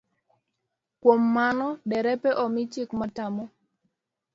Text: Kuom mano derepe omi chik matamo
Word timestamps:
Kuom 1.01 1.21
mano 1.35 1.67
derepe 1.89 2.29
omi 2.43 2.61
chik 2.73 2.89
matamo 2.99 3.43